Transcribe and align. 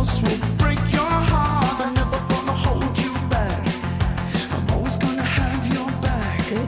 Good 0.00 0.08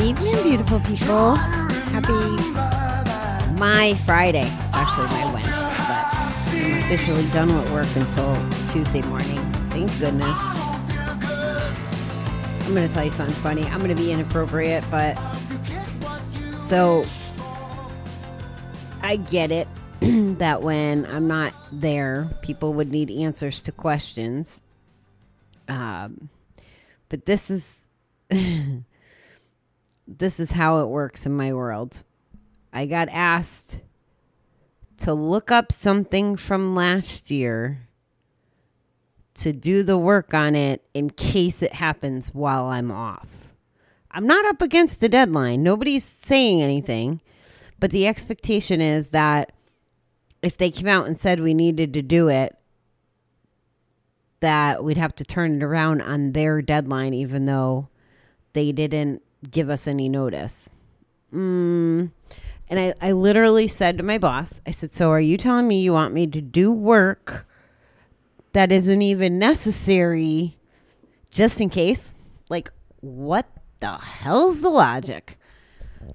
evening, 0.00 0.42
beautiful 0.44 0.78
people. 0.78 1.34
Happy 1.34 2.12
my 3.58 3.98
Friday. 4.04 4.46
It's 4.46 4.76
actually 4.76 5.08
my 5.08 5.32
Wednesday, 5.32 5.50
but 5.88 6.06
I'm 6.54 6.78
officially 6.84 7.28
done 7.30 7.52
with 7.52 7.68
work 7.72 7.96
until 7.96 8.32
Tuesday 8.70 9.02
morning. 9.08 9.52
Thank 9.70 9.90
goodness. 9.98 10.38
I'm 12.64 12.74
gonna 12.74 12.88
tell 12.88 13.06
you 13.06 13.10
something 13.10 13.34
funny. 13.42 13.64
I'm 13.64 13.80
gonna 13.80 13.96
be 13.96 14.12
inappropriate, 14.12 14.84
but 14.88 15.16
so 16.60 17.04
I 19.02 19.16
get 19.16 19.50
it 19.50 19.66
that 20.38 20.62
when 20.62 21.06
I'm 21.06 21.26
not 21.26 21.52
there, 21.72 22.30
people 22.42 22.74
would 22.74 22.90
need 22.90 23.10
answers 23.10 23.62
to 23.62 23.72
questions. 23.72 24.60
Um, 25.68 26.28
but 27.08 27.26
this 27.26 27.50
is 27.50 27.78
this 30.06 30.40
is 30.40 30.50
how 30.52 30.80
it 30.80 30.86
works 30.86 31.26
in 31.26 31.36
my 31.36 31.52
world. 31.52 32.04
I 32.72 32.86
got 32.86 33.08
asked 33.10 33.80
to 34.98 35.14
look 35.14 35.50
up 35.50 35.72
something 35.72 36.36
from 36.36 36.74
last 36.74 37.30
year 37.30 37.88
to 39.34 39.52
do 39.52 39.82
the 39.82 39.98
work 39.98 40.32
on 40.34 40.54
it 40.54 40.82
in 40.94 41.10
case 41.10 41.62
it 41.62 41.74
happens 41.74 42.28
while 42.32 42.66
I'm 42.66 42.90
off. 42.90 43.28
I'm 44.10 44.26
not 44.26 44.46
up 44.46 44.62
against 44.62 45.02
a 45.02 45.08
deadline. 45.08 45.62
Nobody's 45.62 46.04
saying 46.04 46.62
anything. 46.62 47.20
But 47.78 47.90
the 47.90 48.06
expectation 48.06 48.80
is 48.80 49.08
that 49.08 49.52
if 50.46 50.56
they 50.56 50.70
came 50.70 50.86
out 50.86 51.08
and 51.08 51.18
said 51.18 51.40
we 51.40 51.54
needed 51.54 51.92
to 51.92 52.02
do 52.02 52.28
it, 52.28 52.56
that 54.38 54.84
we'd 54.84 54.96
have 54.96 55.12
to 55.16 55.24
turn 55.24 55.56
it 55.56 55.64
around 55.64 56.00
on 56.00 56.30
their 56.30 56.62
deadline, 56.62 57.12
even 57.12 57.46
though 57.46 57.88
they 58.52 58.70
didn't 58.70 59.22
give 59.50 59.68
us 59.68 59.88
any 59.88 60.08
notice. 60.08 60.70
Mm. 61.34 62.12
And 62.68 62.78
I, 62.78 62.94
I 63.00 63.10
literally 63.10 63.66
said 63.66 63.98
to 63.98 64.04
my 64.04 64.18
boss, 64.18 64.60
I 64.64 64.70
said, 64.70 64.94
So 64.94 65.10
are 65.10 65.20
you 65.20 65.36
telling 65.36 65.66
me 65.66 65.82
you 65.82 65.92
want 65.92 66.14
me 66.14 66.28
to 66.28 66.40
do 66.40 66.70
work 66.70 67.44
that 68.52 68.70
isn't 68.70 69.02
even 69.02 69.40
necessary 69.40 70.56
just 71.28 71.60
in 71.60 71.70
case? 71.70 72.14
Like, 72.48 72.70
what 73.00 73.46
the 73.80 73.96
hell's 73.96 74.60
the 74.60 74.68
logic? 74.68 75.40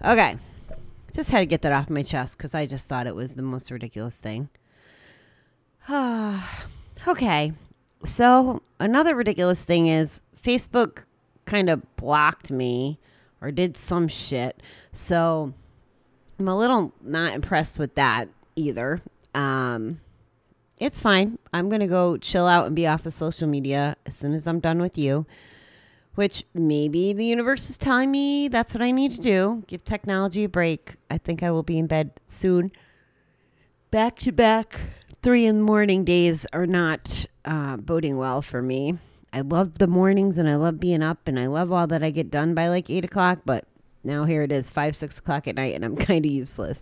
Okay. 0.02 0.38
Just 1.12 1.32
had 1.32 1.40
to 1.40 1.46
get 1.46 1.62
that 1.64 1.72
off 1.72 1.90
my 1.90 2.04
chest 2.04 2.38
because 2.38 2.54
I 2.54 2.66
just 2.66 2.88
thought 2.88 3.08
it 3.08 3.16
was 3.16 3.36
the 3.36 3.42
most 3.42 3.70
ridiculous 3.70 4.16
thing. 4.16 4.50
okay. 7.08 7.54
So, 8.06 8.62
another 8.80 9.16
ridiculous 9.16 9.62
thing 9.62 9.88
is 9.88 10.22
Facebook 10.42 11.00
kind 11.46 11.70
of 11.70 11.96
blocked 11.98 12.50
me 12.50 13.00
or 13.42 13.52
did 13.52 13.78
some 13.78 14.08
shit. 14.08 14.62
So, 14.94 15.54
I'm 16.40 16.48
a 16.48 16.58
little 16.58 16.94
not 17.02 17.34
impressed 17.36 17.78
with 17.78 17.96
that 17.96 18.30
either. 18.56 19.02
Um, 19.36 20.00
it's 20.80 21.00
fine. 21.00 21.38
I'm 21.54 21.70
going 21.70 21.82
to 21.82 21.88
go 21.88 22.18
chill 22.18 22.48
out 22.48 22.66
and 22.66 22.76
be 22.76 22.88
off 22.88 23.06
of 23.06 23.14
social 23.14 23.48
media 23.48 23.96
as 24.06 24.16
soon 24.16 24.34
as 24.34 24.48
I'm 24.48 24.60
done 24.60 24.82
with 24.82 24.98
you, 24.98 25.28
which 26.16 26.44
maybe 26.54 27.14
the 27.14 27.26
universe 27.26 27.70
is 27.70 27.78
telling 27.78 28.12
me 28.12 28.48
that's 28.48 28.74
what 28.74 28.82
I 28.82 28.92
need 28.92 29.14
to 29.16 29.22
do. 29.22 29.64
Give 29.68 29.84
technology 29.84 30.44
a 30.44 30.50
break. 30.50 30.96
I 31.10 31.18
think 31.18 31.44
I 31.44 31.52
will 31.52 31.64
be 31.64 31.78
in 31.78 31.88
bed 31.88 32.12
soon. 32.28 32.72
Back 33.92 34.20
to 34.20 34.32
back, 34.32 34.80
three 35.22 35.46
in 35.46 35.58
the 35.58 35.64
morning 35.64 36.04
days 36.04 36.46
are 36.54 36.68
not 36.68 37.26
uh, 37.46 37.78
boding 37.78 38.18
well 38.18 38.42
for 38.42 38.62
me. 38.62 38.98
I 39.34 39.42
love 39.42 39.78
the 39.78 39.88
mornings 39.88 40.38
and 40.38 40.50
I 40.50 40.56
love 40.56 40.80
being 40.80 41.02
up 41.02 41.28
and 41.28 41.40
I 41.40 41.48
love 41.48 41.72
all 41.72 41.88
that 41.88 42.04
I 42.04 42.12
get 42.12 42.30
done 42.30 42.54
by 42.54 42.68
like 42.68 42.90
eight 42.90 43.06
o'clock, 43.06 43.40
but 43.46 43.66
now 44.04 44.26
here 44.26 44.42
it 44.42 44.52
is, 44.52 44.70
five, 44.70 44.96
six 44.96 45.18
o'clock 45.20 45.48
at 45.48 45.56
night, 45.56 45.76
and 45.76 45.86
I'm 45.86 45.96
kind 46.08 46.26
of 46.26 46.32
useless. 46.32 46.80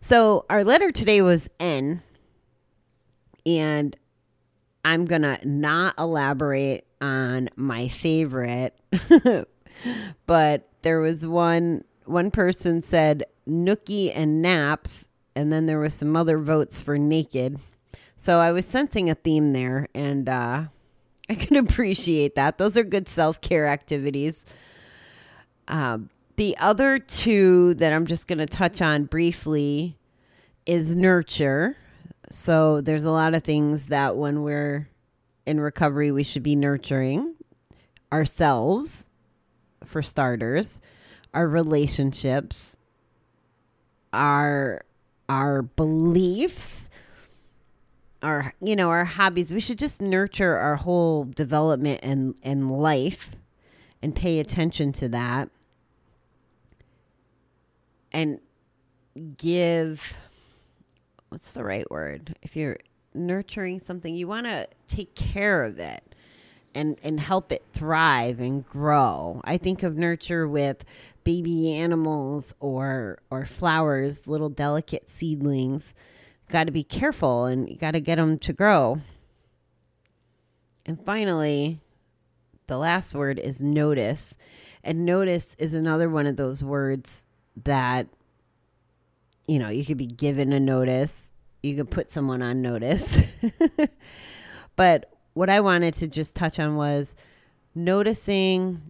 So 0.00 0.44
our 0.50 0.64
letter 0.64 0.90
today 0.90 1.22
was 1.22 1.48
N, 1.60 2.02
and 3.46 3.96
I'm 4.84 5.04
gonna 5.04 5.38
not 5.44 5.94
elaborate 5.98 6.86
on 7.02 7.50
my 7.56 7.88
favorite, 7.88 8.74
but 10.26 10.68
there 10.82 11.00
was 11.00 11.26
one 11.26 11.84
one 12.04 12.30
person 12.30 12.82
said 12.82 13.24
Nookie 13.48 14.12
and 14.14 14.40
Naps, 14.40 15.08
and 15.34 15.52
then 15.52 15.66
there 15.66 15.78
was 15.78 15.92
some 15.92 16.16
other 16.16 16.38
votes 16.38 16.80
for 16.80 16.96
Naked. 16.96 17.58
So 18.16 18.38
I 18.38 18.52
was 18.52 18.64
sensing 18.64 19.10
a 19.10 19.14
theme 19.14 19.52
there, 19.52 19.88
and 19.94 20.28
uh, 20.28 20.64
I 21.28 21.34
can 21.34 21.56
appreciate 21.56 22.36
that. 22.36 22.56
Those 22.56 22.76
are 22.76 22.84
good 22.84 23.08
self 23.08 23.40
care 23.40 23.66
activities. 23.66 24.46
Um, 25.68 26.08
the 26.36 26.56
other 26.58 26.98
two 26.98 27.74
that 27.74 27.92
I'm 27.92 28.06
just 28.06 28.26
going 28.26 28.38
to 28.38 28.46
touch 28.46 28.80
on 28.80 29.04
briefly 29.04 29.98
is 30.66 30.94
nurture. 30.94 31.76
So 32.30 32.80
there's 32.80 33.04
a 33.04 33.10
lot 33.10 33.34
of 33.34 33.44
things 33.44 33.86
that 33.86 34.16
when 34.16 34.42
we're 34.42 34.88
in 35.46 35.60
recovery, 35.60 36.12
we 36.12 36.22
should 36.22 36.42
be 36.42 36.56
nurturing 36.56 37.34
ourselves, 38.12 39.08
for 39.84 40.02
starters, 40.02 40.80
our 41.34 41.48
relationships, 41.48 42.76
our 44.12 44.84
our 45.28 45.62
beliefs, 45.62 46.90
our 48.22 48.54
you 48.60 48.76
know 48.76 48.90
our 48.90 49.04
hobbies. 49.04 49.50
We 49.50 49.60
should 49.60 49.78
just 49.78 50.00
nurture 50.00 50.56
our 50.56 50.76
whole 50.76 51.24
development 51.24 52.00
and 52.02 52.34
and 52.42 52.70
life, 52.70 53.30
and 54.02 54.14
pay 54.14 54.38
attention 54.40 54.92
to 54.92 55.08
that 55.08 55.48
and 58.12 58.40
give 59.36 60.16
what's 61.28 61.54
the 61.54 61.64
right 61.64 61.90
word 61.90 62.36
if 62.42 62.56
you're 62.56 62.78
nurturing 63.14 63.80
something 63.80 64.14
you 64.14 64.26
want 64.26 64.46
to 64.46 64.68
take 64.88 65.14
care 65.14 65.64
of 65.64 65.78
it 65.78 66.14
and 66.74 66.96
and 67.02 67.20
help 67.20 67.52
it 67.52 67.64
thrive 67.72 68.40
and 68.40 68.66
grow. 68.66 69.40
I 69.44 69.58
think 69.58 69.82
of 69.82 69.96
nurture 69.96 70.48
with 70.48 70.84
baby 71.24 71.74
animals 71.74 72.54
or 72.60 73.18
or 73.30 73.44
flowers 73.44 74.26
little 74.26 74.48
delicate 74.48 75.10
seedlings. 75.10 75.92
Got 76.50 76.64
to 76.64 76.72
be 76.72 76.84
careful 76.84 77.46
and 77.46 77.68
you 77.68 77.76
got 77.76 77.92
to 77.92 78.00
get 78.00 78.16
them 78.16 78.38
to 78.40 78.52
grow. 78.52 79.00
And 80.84 81.02
finally 81.04 81.80
the 82.66 82.78
last 82.78 83.14
word 83.14 83.38
is 83.38 83.60
notice. 83.60 84.34
And 84.84 85.04
notice 85.04 85.54
is 85.58 85.74
another 85.74 86.08
one 86.08 86.26
of 86.26 86.36
those 86.36 86.64
words 86.64 87.26
that 87.64 88.06
you 89.46 89.58
know 89.58 89.68
you 89.68 89.84
could 89.84 89.98
be 89.98 90.06
given 90.06 90.52
a 90.52 90.60
notice 90.60 91.31
you 91.62 91.76
could 91.76 91.90
put 91.90 92.12
someone 92.12 92.42
on 92.42 92.60
notice. 92.62 93.18
But 94.76 95.12
what 95.34 95.48
i 95.48 95.60
wanted 95.60 95.96
to 95.96 96.06
just 96.06 96.34
touch 96.34 96.58
on 96.58 96.76
was 96.76 97.14
noticing 97.74 98.82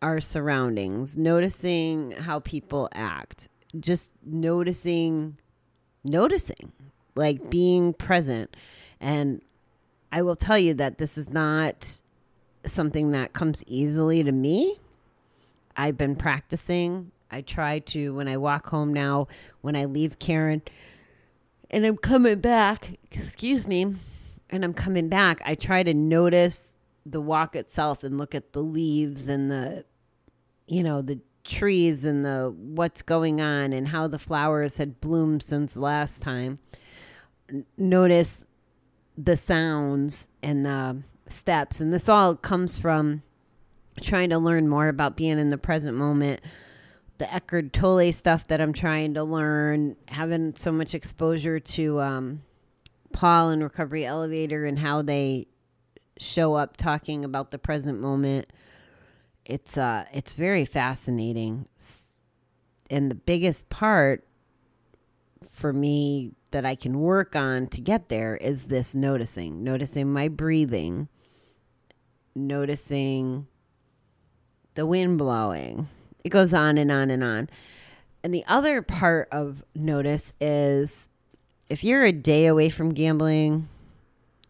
our 0.00 0.20
surroundings 0.20 1.16
noticing 1.16 2.12
how 2.12 2.40
people 2.40 2.88
act 2.92 3.48
just 3.78 4.10
noticing 4.24 5.36
noticing 6.02 6.72
like 7.14 7.50
being 7.50 7.92
present. 7.92 8.56
And 9.00 9.42
i 10.12 10.22
will 10.22 10.36
tell 10.36 10.58
you 10.58 10.74
that 10.74 10.98
this 10.98 11.18
is 11.18 11.28
not 11.28 12.00
something 12.64 13.12
that 13.12 13.32
comes 13.32 13.64
easily 13.66 14.22
to 14.22 14.32
me. 14.32 14.78
I've 15.76 15.96
been 15.96 16.16
practicing. 16.16 17.10
I 17.30 17.42
try 17.42 17.78
to 17.78 18.14
when 18.14 18.28
I 18.28 18.36
walk 18.36 18.66
home 18.66 18.92
now, 18.92 19.28
when 19.60 19.76
I 19.76 19.84
leave 19.84 20.18
Karen 20.18 20.62
and 21.70 21.86
I'm 21.86 21.96
coming 21.96 22.40
back, 22.40 22.98
excuse 23.10 23.66
me, 23.66 23.94
and 24.50 24.64
I'm 24.64 24.74
coming 24.74 25.08
back, 25.08 25.40
I 25.44 25.54
try 25.54 25.82
to 25.82 25.94
notice 25.94 26.72
the 27.06 27.20
walk 27.20 27.56
itself 27.56 28.04
and 28.04 28.18
look 28.18 28.34
at 28.34 28.52
the 28.52 28.62
leaves 28.62 29.26
and 29.26 29.50
the 29.50 29.84
you 30.70 30.84
know, 30.84 31.02
the 31.02 31.18
trees 31.42 32.04
and 32.04 32.24
the 32.24 32.54
what's 32.56 33.02
going 33.02 33.40
on 33.40 33.72
and 33.72 33.88
how 33.88 34.06
the 34.06 34.18
flowers 34.18 34.76
had 34.76 35.00
bloomed 35.00 35.42
since 35.42 35.76
last 35.76 36.22
time. 36.22 36.60
Notice 37.76 38.38
the 39.18 39.36
sounds 39.36 40.28
and 40.42 40.64
the 40.64 41.02
steps. 41.28 41.80
And 41.80 41.92
this 41.92 42.08
all 42.08 42.36
comes 42.36 42.78
from 42.78 43.22
trying 44.00 44.30
to 44.30 44.38
learn 44.38 44.68
more 44.68 44.88
about 44.88 45.16
being 45.16 45.38
in 45.38 45.50
the 45.50 45.58
present 45.58 45.96
moment 45.96 46.40
the 47.20 47.32
Eckhart 47.32 47.74
Tolle 47.74 48.12
stuff 48.12 48.48
that 48.48 48.62
I'm 48.62 48.72
trying 48.72 49.14
to 49.14 49.22
learn, 49.22 49.94
having 50.08 50.54
so 50.56 50.72
much 50.72 50.94
exposure 50.94 51.60
to 51.60 52.00
um, 52.00 52.42
Paul 53.12 53.50
and 53.50 53.62
Recovery 53.62 54.06
Elevator 54.06 54.64
and 54.64 54.78
how 54.78 55.02
they 55.02 55.46
show 56.18 56.54
up 56.54 56.78
talking 56.78 57.24
about 57.26 57.50
the 57.50 57.58
present 57.58 58.00
moment. 58.00 58.50
It's 59.44 59.76
uh, 59.76 60.06
it's 60.14 60.32
very 60.32 60.64
fascinating, 60.64 61.68
and 62.88 63.10
the 63.10 63.16
biggest 63.16 63.68
part 63.68 64.26
for 65.52 65.74
me 65.74 66.32
that 66.52 66.64
I 66.64 66.74
can 66.74 67.00
work 67.00 67.36
on 67.36 67.66
to 67.68 67.82
get 67.82 68.08
there 68.08 68.34
is 68.34 68.64
this 68.64 68.94
noticing, 68.94 69.62
noticing 69.62 70.10
my 70.10 70.28
breathing, 70.28 71.08
noticing 72.34 73.46
the 74.74 74.86
wind 74.86 75.18
blowing. 75.18 75.88
It 76.24 76.30
goes 76.30 76.52
on 76.52 76.78
and 76.78 76.90
on 76.90 77.10
and 77.10 77.24
on. 77.24 77.48
And 78.22 78.34
the 78.34 78.44
other 78.46 78.82
part 78.82 79.28
of 79.32 79.64
notice 79.74 80.32
is 80.40 81.08
if 81.68 81.82
you're 81.84 82.04
a 82.04 82.12
day 82.12 82.46
away 82.46 82.68
from 82.68 82.92
gambling, 82.92 83.68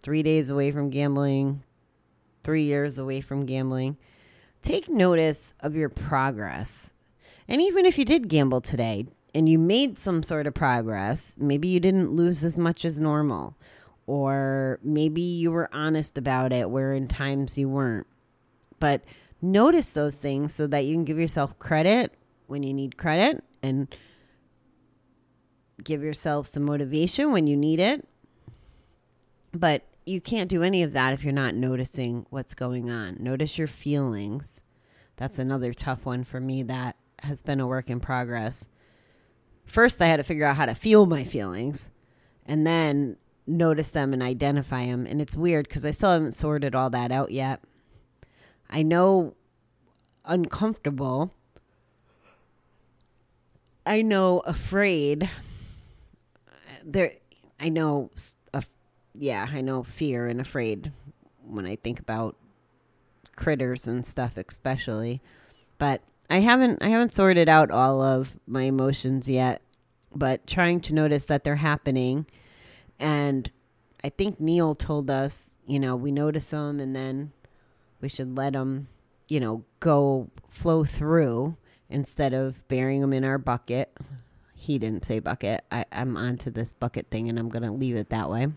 three 0.03 0.23
days 0.23 0.49
away 0.51 0.73
from 0.73 0.91
gambling, 0.91 1.63
three 2.43 2.65
years 2.65 2.99
away 2.99 3.21
from 3.21 3.47
gambling, 3.47 3.97
take 4.63 4.89
notice 4.89 5.53
of 5.61 5.77
your 5.77 5.89
progress. 5.89 6.91
And 7.47 7.61
even 7.61 7.87
if 7.87 7.99
you 7.99 8.05
did 8.05 8.29
gamble 8.29 8.61
today 8.61 9.07
and 9.35 9.49
you 9.49 9.59
made 9.59 9.99
some 9.99 10.23
sort 10.23 10.47
of 10.47 10.55
progress, 10.55 11.35
maybe 11.39 11.69
you 11.69 11.81
didn't 11.81 12.15
lose 12.15 12.43
as 12.43 12.57
much 12.57 12.85
as 12.85 12.99
normal, 12.99 13.55
or 14.07 14.81
maybe 14.83 15.21
you 15.21 15.53
were 15.53 15.69
honest 15.73 16.19
about 16.19 16.53
it 16.53 16.71
where 16.71 16.93
in 16.95 17.07
times 17.07 17.57
you 17.57 17.69
weren't. 17.69 18.07
But 18.79 19.03
notice 19.43 19.91
those 19.91 20.15
things 20.15 20.55
so 20.55 20.67
that 20.67 20.85
you 20.85 20.95
can 20.95 21.05
give 21.05 21.19
yourself 21.19 21.59
credit 21.59 22.15
when 22.47 22.63
you 22.63 22.75
need 22.75 22.97
credit 22.97 23.45
and 23.63 23.95
give 25.83 26.03
yourself 26.03 26.47
some 26.47 26.65
motivation 26.65 27.33
when 27.33 27.47
you 27.47 27.57
need 27.57 27.81
it. 27.81 28.07
But 29.53 29.83
you 30.05 30.21
can't 30.21 30.51
do 30.51 30.63
any 30.63 30.83
of 30.83 30.93
that 30.93 31.13
if 31.13 31.25
you're 31.25 31.33
not 31.33 31.55
noticing 31.55 32.27
what's 32.31 32.55
going 32.55 32.91
on. 32.91 33.17
Notice 33.21 33.59
your 33.59 33.67
feelings. 33.67 34.61
That's 35.17 35.39
another 35.39 35.73
tough 35.73 36.05
one 36.05 36.25
for 36.25 36.41
me 36.41 36.63
that 36.65 36.97
has 37.23 37.43
been 37.43 37.61
a 37.61 37.67
work 37.67 37.91
in 37.91 38.01
progress. 38.01 38.69
First, 39.67 40.01
I 40.01 40.07
had 40.07 40.17
to 40.17 40.23
figure 40.25 40.47
out 40.47 40.57
how 40.57 40.67
to 40.67 40.75
feel 40.75 41.07
my 41.07 41.25
feelings 41.25 41.91
and 42.47 42.67
then 42.67 43.17
notice 43.47 43.91
them 43.91 44.13
and 44.13 44.23
identify 44.23 44.87
them. 44.87 45.07
And 45.07 45.21
it's 45.21 45.37
weird 45.37 45.69
because 45.69 45.85
I 45.87 45.91
still 45.91 46.13
haven't 46.13 46.33
sorted 46.33 46.75
all 46.75 46.91
that 46.91 47.13
out 47.13 47.31
yet. 47.31 47.61
I 48.71 48.83
know 48.83 49.35
uncomfortable. 50.25 51.33
I 53.85 54.03
know 54.03 54.41
afraid. 54.41 55.29
There, 56.85 57.13
I 57.59 57.69
know, 57.69 58.11
af- 58.55 58.71
yeah, 59.15 59.47
I 59.51 59.61
know 59.61 59.83
fear 59.83 60.29
and 60.29 60.41
afraid 60.41 60.93
when 61.45 61.67
I 61.67 61.77
think 61.77 61.99
about 61.99 62.37
critters 63.35 63.89
and 63.89 64.07
stuff, 64.07 64.37
especially. 64.37 65.21
But 65.79 66.03
I 66.31 66.39
haven't, 66.41 66.83
I 66.83 66.89
haven't 66.91 67.15
sorted 67.15 67.49
out 67.49 67.73
all 67.73 68.01
of 68.01 68.37
my 68.47 68.63
emotions 68.63 69.29
yet. 69.29 69.63
But 70.15 70.47
trying 70.47 70.81
to 70.83 70.95
notice 70.95 71.25
that 71.27 71.45
they're 71.45 71.57
happening, 71.57 72.27
and 72.99 73.51
I 74.03 74.09
think 74.09 74.41
Neil 74.41 74.75
told 74.75 75.09
us, 75.09 75.57
you 75.67 75.79
know, 75.79 75.95
we 75.95 76.11
notice 76.11 76.51
them 76.51 76.81
and 76.81 76.97
then 76.97 77.33
we 78.01 78.09
should 78.09 78.37
let 78.37 78.53
them, 78.53 78.89
you 79.29 79.41
know, 79.41 79.65
go 79.81 80.29
flow 80.49 80.85
through 80.85 81.57
instead 81.89 82.33
of 82.35 82.67
burying 82.69 83.01
them 83.01 83.13
in 83.13 83.25
our 83.25 83.39
bucket. 83.39 83.97
He 84.55 84.79
didn't 84.79 85.05
say 85.05 85.21
bucket. 85.21 85.65
I, 85.71 85.85
I'm 85.91 86.17
onto 86.17 86.51
this 86.51 86.73
bucket 86.73 87.09
thing 87.11 87.29
and 87.29 87.39
I'm 87.39 87.49
going 87.49 87.63
to 87.63 87.73
leave 87.73 87.97
it 87.97 88.11
that 88.11 88.31
way. 88.31 88.49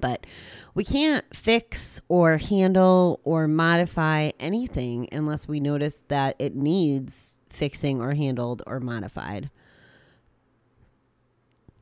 But 0.00 0.26
we 0.74 0.84
can't 0.84 1.24
fix 1.34 2.00
or 2.08 2.38
handle 2.38 3.20
or 3.24 3.48
modify 3.48 4.30
anything 4.38 5.08
unless 5.10 5.48
we 5.48 5.60
notice 5.60 6.02
that 6.08 6.36
it 6.38 6.54
needs 6.54 7.38
fixing 7.50 8.00
or 8.00 8.14
handled 8.14 8.62
or 8.66 8.78
modified. 8.78 9.50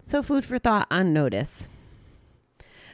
So, 0.07 0.23
food 0.23 0.45
for 0.45 0.59
thought 0.59 0.87
on 0.91 1.13
notice. 1.13 1.67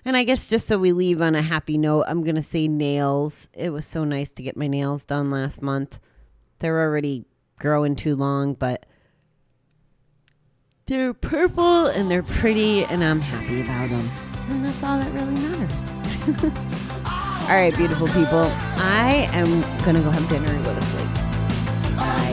And 0.05 0.17
I 0.17 0.25
guess 0.25 0.49
just 0.49 0.67
so 0.67 0.79
we 0.79 0.93
leave 0.93 1.23
on 1.23 1.35
a 1.35 1.43
happy 1.43 1.79
note, 1.79 2.05
I'm 2.09 2.23
going 2.23 2.35
to 2.37 2.43
say 2.43 2.67
nails. 2.67 3.49
It 3.53 3.71
was 3.71 3.87
so 3.87 4.03
nice 4.05 4.33
to 4.33 4.43
get 4.43 4.57
my 4.57 4.67
nails 4.67 5.05
done 5.05 5.31
last 5.31 5.63
month. 5.63 6.01
They're 6.59 6.81
already 6.81 7.25
growing 7.59 7.95
too 7.95 8.17
long, 8.17 8.55
but 8.55 8.87
they're 10.87 11.15
purple 11.15 11.87
and 11.87 12.11
they're 12.11 12.25
pretty, 12.25 12.85
and 12.85 13.05
I'm 13.05 13.21
happy 13.21 13.63
about 13.63 13.91
them. 13.91 14.11
And 14.49 14.65
that's 14.65 14.83
all 14.83 14.99
that 14.99 15.13
really 15.13 15.35
matters. 15.35 15.89
all 17.49 17.57
right, 17.57 17.75
beautiful 17.77 18.09
people. 18.09 18.51
I 18.79 19.29
am 19.33 19.61
going 19.85 19.95
to 19.95 20.03
go 20.03 20.11
have 20.11 20.29
dinner 20.29 20.53
and 20.53 20.65
go 20.65 20.75
to 20.75 20.83
sleep. 20.83 21.09
I 21.99 22.33